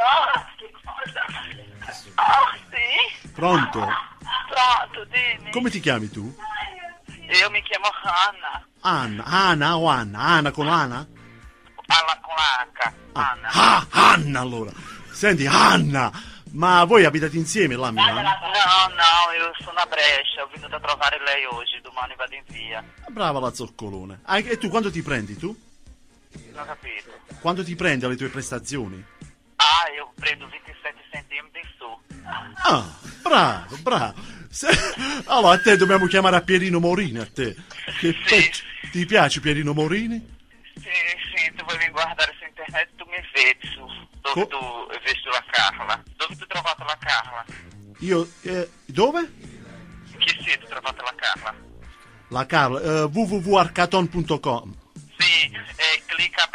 No, 0.00 0.44
che 0.56 0.70
cosa? 0.82 1.24
Oh, 2.16 2.56
sì? 2.70 3.28
Pronto? 3.32 3.80
Pronto, 4.48 5.04
dimmi. 5.10 5.50
Come 5.50 5.68
ti 5.68 5.78
chiami 5.80 6.08
tu? 6.08 6.34
Io 7.28 7.50
mi 7.50 7.62
chiamo 7.62 7.86
Anna. 8.02 8.64
Anna, 8.80 9.24
Anna 9.24 9.76
o 9.76 9.86
Anna? 9.86 10.18
Anna 10.18 10.50
con 10.52 10.68
Anna? 10.68 11.06
Anna 11.86 12.20
con 12.22 12.34
H. 12.34 12.92
Ah, 13.12 13.30
Anna. 13.32 13.48
ah, 13.52 13.86
Anna 13.90 14.40
allora. 14.40 14.72
Senti, 15.12 15.46
Anna, 15.46 16.10
ma 16.52 16.84
voi 16.84 17.04
abitate 17.04 17.36
insieme 17.36 17.76
là 17.76 17.88
a 17.88 17.92
Milano? 17.92 18.22
No, 18.22 18.94
no, 18.94 19.32
io 19.36 19.52
sono 19.62 19.78
a 19.80 19.86
Brescia, 19.86 20.42
ho 20.44 20.48
venuto 20.52 20.76
a 20.76 20.80
trovare 20.80 21.18
lei 21.22 21.44
oggi, 21.44 21.78
domani 21.82 22.14
vado 22.16 22.34
in 22.34 22.42
via. 22.46 22.82
Brava 23.08 23.38
la 23.38 23.52
zoccolone. 23.52 24.20
Ah, 24.24 24.38
e 24.38 24.56
tu 24.56 24.70
quando 24.70 24.90
ti 24.90 25.02
prendi 25.02 25.36
tu? 25.36 25.54
Non 26.52 26.62
ho 26.62 26.64
capito. 26.64 27.10
Quando 27.40 27.62
ti 27.64 27.74
prendi 27.76 28.04
alle 28.06 28.16
tue 28.16 28.28
prestazioni? 28.28 29.04
Ah, 29.62 29.90
io 29.94 30.12
prendo 30.16 30.46
27 30.48 30.94
centimetri 31.12 31.60
in 31.60 31.68
su. 31.76 31.98
Ah, 32.64 32.84
bravo, 33.22 33.76
bravo. 33.82 34.14
Se- 34.48 34.68
Allora, 35.26 35.54
a 35.54 35.60
te 35.60 35.76
dobbiamo 35.76 36.06
chiamare 36.06 36.36
a 36.36 36.40
Pierino 36.42 36.80
Morini, 36.80 37.18
a 37.18 37.26
te. 37.26 37.54
Che 37.98 38.14
pe- 38.26 38.50
Ti 38.90 39.04
piace 39.06 39.40
Pierino 39.40 39.72
Morini? 39.74 40.38
Sì, 40.74 40.90
sì, 41.34 41.52
tu 41.54 41.64
vuoi 41.64 41.88
guardare 41.90 42.34
su 42.38 42.44
internet, 42.46 42.88
tu 42.96 43.04
mi 43.04 43.16
vedi 43.34 43.66
su 43.74 43.80
dove 44.22 44.40
Co- 44.40 44.46
tu 44.46 44.98
visto 45.04 45.28
la 45.30 45.44
Carla. 45.50 46.02
Dove 46.16 46.34
tu 46.36 46.42
hai 46.42 46.48
trovato 46.48 46.84
la 46.84 46.96
Carla? 46.98 47.44
Io, 47.98 48.28
eh, 48.42 48.68
dove? 48.86 49.30
Chi 50.18 50.42
siete 50.42 50.66
trovato 50.66 51.02
la 51.02 51.14
Carla? 51.16 51.54
La 52.28 52.46
Carla, 52.46 52.80
eh, 52.80 53.02
www.arcaton.com. 53.02 54.74
Sì, 56.20 56.26
eh, 56.26 56.30
clicca 56.30 56.42
a 56.42 56.50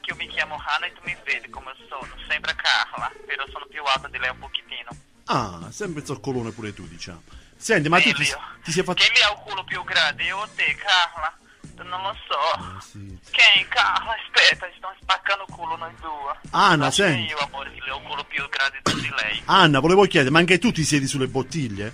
che 0.00 0.10
io 0.10 0.16
mi 0.16 0.28
chiamo 0.28 0.62
Hanna 0.62 0.86
e 0.86 0.92
tu 0.92 1.00
mi 1.04 1.16
vedi 1.24 1.48
come 1.48 1.72
sono, 1.88 2.06
sempre 2.28 2.54
Carla, 2.54 3.10
però 3.24 3.44
sono 3.50 3.64
più 3.66 3.82
alta 3.82 4.08
di 4.08 4.18
lei 4.18 4.28
un 4.28 4.38
pochettino. 4.38 4.90
Ah, 5.24 5.68
sempre 5.70 6.04
zoccolone 6.04 6.50
pure 6.50 6.74
tu, 6.74 6.86
diciamo. 6.86 7.22
Senti, 7.56 7.88
ma 7.88 7.98
tu 7.98 8.12
ti, 8.12 8.24
ti 8.62 8.72
sei 8.72 8.84
fatto... 8.84 9.02
Chi 9.02 9.10
mi 9.10 9.22
ha 9.22 9.32
il 9.32 9.38
culo 9.38 9.64
più 9.64 9.82
grande, 9.84 10.22
io 10.24 10.36
o 10.36 10.48
te, 10.54 10.76
Carla? 10.76 11.34
Non 11.82 12.02
lo 12.02 12.16
so. 12.28 12.60
Ah, 12.60 12.80
sì. 12.80 13.18
Quem, 13.32 13.68
Carla? 13.68 14.14
Aspetta, 14.14 14.68
stiamo 14.76 14.94
spaccando 15.00 15.44
il 15.48 15.54
culo 15.54 15.76
noi 15.76 15.94
due. 15.96 16.38
Anna, 16.50 16.84
Lascia 16.84 17.06
senti. 17.06 17.30
io, 17.30 17.38
amore, 17.38 17.72
che 17.72 17.90
ho 17.90 17.96
il 17.96 18.02
culo 18.02 18.24
più 18.24 18.46
grande 18.50 18.80
di 18.84 19.14
lei. 19.16 19.42
Anna, 19.46 19.80
volevo 19.80 20.04
chiedere, 20.04 20.30
ma 20.30 20.40
anche 20.40 20.58
tu 20.58 20.72
ti 20.72 20.84
siedi 20.84 21.06
sulle 21.06 21.28
bottiglie? 21.28 21.92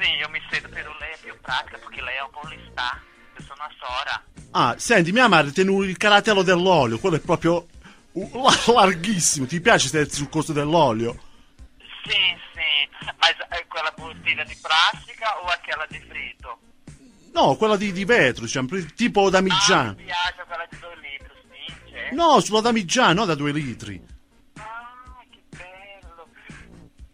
Sì, 0.00 0.10
io 0.12 0.28
mi 0.30 0.40
sento 0.50 0.68
però 0.70 0.96
lei 0.98 1.12
è 1.12 1.18
più 1.20 1.38
pratica 1.40 1.76
perché 1.76 2.00
lei 2.00 2.16
è 2.16 2.22
un 2.22 2.30
polista. 2.30 3.00
Io 3.38 3.44
sono 3.44 3.62
una 3.64 3.74
sora. 3.78 4.22
Ah, 4.52 4.74
senti, 4.78 5.12
mia 5.12 5.28
madre 5.28 5.52
tiene 5.52 5.72
il 5.86 5.96
caratello 5.96 6.42
dell'olio, 6.42 6.98
quello 6.98 7.16
è 7.16 7.20
proprio 7.20 7.66
la- 8.12 8.72
larghissimo. 8.74 9.46
Ti 9.46 9.60
piace 9.60 9.88
sederti 9.88 10.14
sul 10.16 10.28
costo 10.28 10.52
dell'olio? 10.52 11.16
Sì, 12.04 12.10
sì. 12.54 13.06
Ma 13.16 13.28
è 13.56 13.66
quella 13.66 13.92
bottiglia 13.96 14.44
di 14.44 14.56
plastica 14.60 15.38
o 15.40 15.46
è 15.48 15.58
quella 15.62 15.86
di 15.88 16.00
fritto? 16.08 16.58
No, 17.32 17.54
quella 17.56 17.76
di, 17.76 17.92
di 17.92 18.04
vetro, 18.04 18.44
diciamo, 18.44 18.68
tipo 18.96 19.26
Ah, 19.26 19.30
damigiano. 19.30 19.94
mi 19.96 20.04
piace 20.04 20.44
quella 20.46 20.66
di 20.68 20.78
2 20.78 20.96
litri, 20.96 21.30
spinge. 21.44 22.10
No, 22.12 22.40
sulla 22.40 22.60
damigiano, 22.60 23.12
no 23.20 23.24
da 23.26 23.34
due 23.36 23.52
litri. 23.52 24.02
Ah, 24.56 25.22
che 25.30 25.40
bello. 25.50 26.26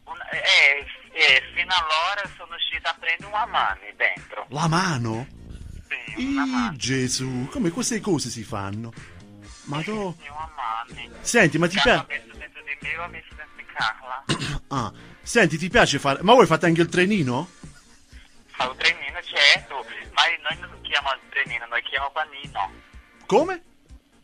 Un- 0.05 0.19
eh, 0.31 0.87
eh, 1.13 1.43
fino 1.55 1.73
allora 1.75 2.31
sono 2.39 2.55
uscita 2.55 2.91
a 2.91 2.97
prendere 2.99 3.31
una 3.31 3.45
mano 3.47 3.81
dentro. 3.97 4.47
La 4.51 4.69
mano? 4.69 5.27
Una 6.17 6.47
mano. 6.47 6.77
Gesù, 6.77 7.49
come 7.51 7.71
queste 7.71 8.01
cose 8.01 8.31
si 8.31 8.45
fanno? 8.45 8.93
Ma 9.65 9.83
tu... 9.83 10.17
Senti, 11.21 11.59
ma 11.59 11.69
ti 11.69 11.79
piace... 11.83 12.07
di 12.09 12.21
di? 12.21 12.25
Ah, 14.69 14.93
senti, 15.23 15.57
ti 15.57 15.69
piace 15.69 15.99
fare... 15.99 16.23
Ma 16.23 16.35
voi 16.35 16.47
fate 16.47 16.67
anche 16.67 16.81
il 16.81 16.89
trenino? 16.89 17.49
Fa 18.47 18.69
un 18.69 18.77
trenino, 18.77 19.21
certo. 19.23 19.85
Ma 20.13 20.23
noi 20.49 20.59
non 20.61 20.81
chiamiamo 20.83 21.19
trenino, 21.31 21.67
noi 21.67 21.83
chiamiamo 21.83 22.13
panino. 22.13 22.73
Come? 23.27 23.63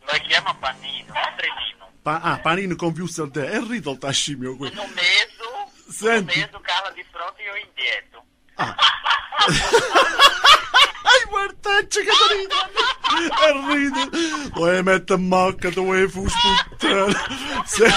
Noi 0.07 0.21
chiamiamo 0.21 0.59
panino, 0.59 1.13
non 1.13 1.35
trenino. 1.37 1.93
Pa- 2.03 2.21
ah, 2.21 2.39
panino 2.39 2.77
con 2.77 2.93
più 2.93 3.07
saldè. 3.07 3.51
È 3.51 3.57
il 3.57 3.99
tascimio 3.99 4.57
qui. 4.57 4.71
In 4.71 4.79
un 4.79 4.91
mese, 4.95 5.89
Senti. 5.89 6.39
un 6.39 6.49
mese 6.51 6.61
Carla 6.63 6.91
di 6.91 7.05
fronte 7.11 7.43
e 7.43 7.45
io 7.45 7.57
indietro. 7.57 8.25
Ah. 8.61 8.77
Ai 11.11 11.31
mortacci 11.31 12.01
che 12.03 12.11
ride! 12.31 12.55
E 13.47 13.53
ride! 13.75 14.51
Vuoi 14.53 14.83
mettere 14.83 15.19
in 15.21 15.29
mocca, 15.29 15.71
tu 15.71 15.85
vuoi 15.85 16.09
fu 16.09 16.27
sputtare. 16.29 17.13
Se 17.65 17.85
in 17.87 17.91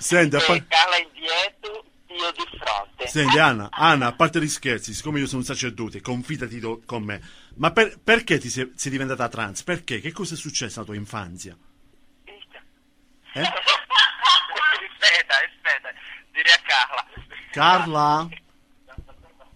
Senti, 0.00 0.36
a 0.36 0.38
e 0.40 0.44
par- 0.46 0.66
Carla 0.66 0.96
indietro, 0.96 1.84
io 2.08 2.30
di 2.32 2.58
fronte. 2.58 3.06
Senti 3.06 3.38
Anna, 3.38 3.68
Anna, 3.70 4.06
a 4.06 4.12
parte 4.12 4.40
gli 4.40 4.48
scherzi, 4.48 4.94
siccome 4.94 5.20
io 5.20 5.26
sono 5.26 5.40
un 5.40 5.44
sacerdote, 5.44 6.00
confidati 6.00 6.58
do- 6.58 6.80
con 6.86 7.02
me. 7.02 7.20
Ma 7.56 7.70
per- 7.70 7.98
perché 8.02 8.38
ti 8.38 8.48
sei, 8.48 8.72
sei 8.76 8.90
diventata 8.90 9.28
trans? 9.28 9.62
Perché? 9.62 10.00
Che 10.00 10.12
cosa 10.12 10.34
è 10.34 10.36
successo 10.36 10.80
nella 10.80 10.84
tua 10.92 10.96
infanzia? 10.96 11.56
Eh? 13.32 13.40
aspetta, 13.42 15.34
aspetta, 15.34 15.92
direi 16.32 16.52
a 16.52 16.60
Carla. 16.64 17.06
Carla? 17.52 18.28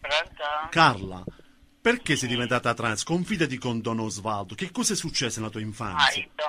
Pronto? 0.01 0.45
Carla, 0.71 1.23
perché 1.81 2.17
sei 2.17 2.29
diventata 2.29 2.75
trans? 2.75 3.05
Confidati 3.05 3.57
con 3.59 3.81
Don 3.81 4.01
Osvaldo. 4.01 4.55
Che 4.55 4.71
cosa 4.71 4.93
è 4.93 4.97
successo 4.97 5.39
nella 5.41 5.51
tua 5.51 5.61
Ah, 5.61 5.65
infanzia? 5.65 6.23
il 6.23 6.31
Don 6.35 6.49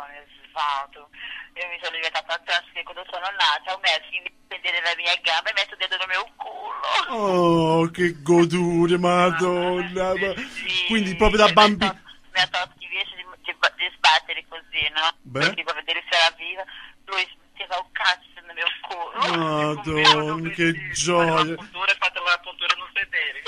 Svaldo. 0.49 1.09
Io 1.55 1.67
mi 1.69 1.79
sono 1.81 1.95
diventata 1.95 2.37
trans 2.43 2.65
che 2.73 2.83
quando 2.83 3.05
sono 3.09 3.25
nata 3.31 3.73
ho 3.73 3.79
messo 3.79 4.11
in 4.11 4.23
vedere 4.47 4.81
la 4.81 4.93
mia 4.97 5.15
gamba 5.21 5.49
e 5.49 5.53
metto 5.55 5.75
dentro 5.77 5.97
il 6.01 6.07
mio 6.09 6.27
culo. 6.35 7.15
Oh, 7.15 7.89
che 7.91 8.21
godure, 8.21 8.97
madonna. 8.97 10.13
ma- 10.15 10.33
Sì, 10.35 10.85
Quindi 10.87 11.15
proprio 11.15 11.37
da 11.39 11.47
mi 11.47 11.53
bambino... 11.53 11.99
Mi 12.35 12.41
ha 12.41 12.47
tolto 12.47 12.73
di, 12.77 12.87
di, 12.87 12.97
di, 13.45 13.91
sbattere 13.95 14.43
così, 14.49 14.83
no? 14.91 15.15
Beh. 15.21 15.39
Perché 15.39 15.63
per 15.63 15.75
vedere 15.75 16.03
se 16.09 16.17
era 16.17 16.35
viva, 16.35 16.63
lui 17.05 17.23
metteva 17.55 17.77
un 17.79 17.89
cazzo 17.93 18.27
nel 18.45 18.53
mio 18.55 18.65
culo. 18.81 19.14
Madonna, 19.31 20.49
che 20.49 20.91
gioia. 20.91 21.43
La 21.45 21.55
puntura 21.55 21.91
e 21.91 21.95
fatto 21.99 22.23
la 22.23 22.39
puntura 22.43 22.75
non 22.77 22.87
sedere. 22.93 23.41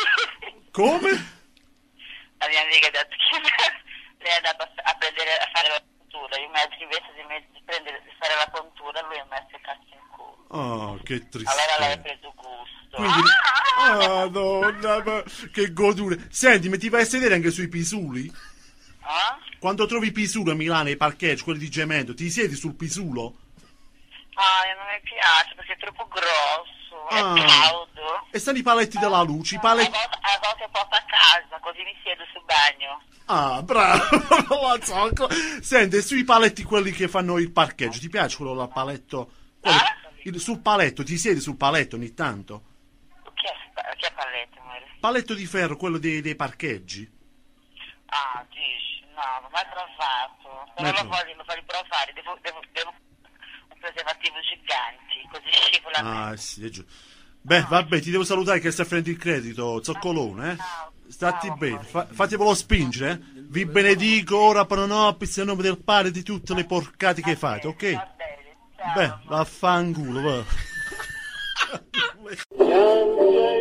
Come? 0.71 1.09
La 2.37 2.47
mia 2.47 2.61
amica 2.61 2.87
ha 2.87 2.91
detto 2.91 3.15
che 3.17 3.37
lei 4.23 4.31
è 4.31 4.35
andata 4.37 4.69
a, 4.83 4.93
prendere, 4.95 5.31
a 5.37 5.49
fare 5.53 5.67
la 5.69 5.81
puntura. 5.81 6.37
Io 6.37 6.45
invece 6.45 6.83
invece 6.83 7.09
di, 7.15 7.23
me- 7.27 7.47
di 7.51 7.61
prendere, 7.65 8.01
di 8.03 8.11
fare 8.19 8.33
la 8.37 8.49
puntura, 8.51 9.01
lui 9.07 9.17
ha 9.17 9.25
messo 9.29 9.55
il 9.55 9.61
cazzo 9.61 9.89
in 9.91 10.07
culo. 10.13 10.45
Oh, 10.49 10.99
che 11.03 11.13
Allora 11.33 11.75
lei 11.79 11.91
ha 11.93 11.97
tristezza. 11.97 12.01
preso 12.01 12.33
gusto. 12.35 12.95
Quindi... 12.97 13.29
Ah! 13.79 14.07
Madonna, 14.07 15.03
ma 15.03 15.23
che 15.51 15.73
godure. 15.73 16.27
Senti, 16.29 16.69
ma 16.69 16.77
ti 16.77 16.89
vai 16.89 17.01
a 17.01 17.05
sedere 17.05 17.35
anche 17.35 17.51
sui 17.51 17.67
pisuli? 17.67 18.31
Ah? 19.01 19.37
Quando 19.59 19.85
trovi 19.85 20.11
pisulo 20.11 20.51
a 20.51 20.55
Milano, 20.55 20.89
i 20.89 20.97
parcheggi, 20.97 21.43
quelli 21.43 21.59
di 21.59 21.71
cemento, 21.71 22.13
ti 22.13 22.29
siedi 22.29 22.55
sul 22.55 22.75
pisulo? 22.75 23.35
Ah, 24.39 24.61
non 24.77 24.85
mi 24.93 25.01
piace 25.01 25.55
perché 25.55 25.73
è 25.73 25.77
troppo 25.77 26.07
grosso, 26.07 27.07
Ah. 27.09 27.33
è 27.33 27.45
caldo. 27.45 28.27
E 28.31 28.37
stanno 28.39 28.57
i 28.59 28.61
paletti 28.61 28.97
della 28.99 29.21
luce, 29.23 29.55
i 29.55 29.57
A 29.57 29.61
paletti... 29.61 29.89
volte, 29.89 30.17
a 30.21 30.39
volte 30.43 30.69
porto 30.71 30.95
a 30.95 31.03
casa, 31.07 31.59
così 31.59 31.81
mi 31.83 31.95
siedo 32.03 32.23
sul 32.31 32.43
bagno. 32.45 33.01
Ah, 33.25 33.61
bravo, 33.63 34.81
zoccola. 34.85 35.33
Senti, 35.61 36.01
sui 36.01 36.23
paletti 36.23 36.63
quelli 36.63 36.91
che 36.91 37.07
fanno 37.07 37.39
il 37.39 37.51
parcheggio, 37.51 37.99
ti 37.99 38.09
piace 38.09 38.37
quello 38.37 38.53
là 38.53 38.67
paletto? 38.67 39.31
Quello- 39.59 39.77
Ah? 39.77 39.95
il- 40.23 40.39
sul 40.39 40.59
paletto, 40.61 41.03
ti 41.03 41.17
siedi 41.17 41.39
sul 41.39 41.57
paletto 41.57 41.95
ogni 41.95 42.13
tanto? 42.13 42.63
Che, 43.33 43.53
che 43.97 44.11
palletto, 44.13 44.59
amore? 44.59 44.85
Paletto 44.99 45.33
di 45.33 45.45
ferro, 45.47 45.77
quello 45.77 45.97
dei, 45.97 46.21
dei 46.21 46.35
parcheggi? 46.35 47.09
Ah, 48.09 48.45
dici, 48.49 49.03
no, 49.15 49.21
non 49.41 49.45
ho 49.45 49.49
mai 49.51 49.65
provato. 49.69 50.71
Però 50.75 50.91
lo 50.91 51.07
voglio, 51.09 51.35
lo 51.35 51.43
voglio 51.45 51.63
provare, 51.65 52.13
devo, 52.13 52.37
devo, 52.41 52.61
devo 52.71 52.93
un 53.77 53.79
preservativo 53.79 54.35
gigante, 54.41 55.21
così 55.31 55.49
scivola. 55.51 56.29
Ah, 56.29 56.35
sì, 56.35 56.65
è 56.65 56.69
giusto. 56.69 56.91
Beh, 57.41 57.61
vabbè, 57.61 58.01
ti 58.01 58.11
devo 58.11 58.25
salutare 58.25 58.59
che 58.59 58.71
sta 58.71 58.83
finendo 58.83 59.09
il 59.09 59.17
credito, 59.17 59.81
zoccolone, 59.81 60.51
eh? 60.51 60.57
Stati 61.07 61.49
bene, 61.57 61.79
fa, 61.83 62.05
fatevelo 62.05 62.53
spingere, 62.53 63.11
eh? 63.11 63.19
Vi 63.47 63.65
benedico 63.65 64.37
ora 64.37 64.65
per 64.65 64.79
nobis 64.79 65.37
nel 65.37 65.45
nome 65.45 65.61
del 65.61 65.81
Padre 65.81 66.09
e 66.09 66.11
di 66.11 66.23
tutte 66.23 66.53
le 66.53 66.65
porcate 66.65 67.21
che 67.21 67.37
fate, 67.37 67.67
ok? 67.67 67.93
Va 67.93 68.13
bene, 68.17 68.57
ciao. 68.75 68.93
Beh, 68.93 69.13
vaffanculo, 69.27 70.21
va. 70.21 70.43